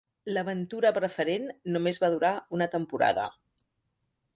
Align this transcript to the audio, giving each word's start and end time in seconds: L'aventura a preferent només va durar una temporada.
L'aventura 0.35 0.89
a 0.91 0.95
preferent 0.95 1.45
només 1.75 2.03
va 2.05 2.13
durar 2.17 2.35
una 2.59 2.71
temporada. 2.79 3.29